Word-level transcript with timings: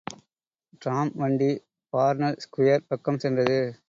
DRAM 0.77 1.11
வண்டி 1.15 1.49
Parnell 1.93 2.37
square 2.37 2.87
பக்கம் 2.87 3.19
சென்றது. 3.19 3.79